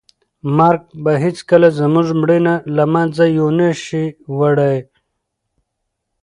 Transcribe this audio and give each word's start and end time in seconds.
مرګ 0.57 0.83
به 1.03 1.13
هیڅکله 1.23 1.69
زموږ 1.79 2.07
مینه 2.21 2.53
له 2.75 2.85
منځه 2.93 3.23
یو 3.37 3.47
نه 3.59 3.69
شي 3.83 4.05
وړی. 4.37 4.77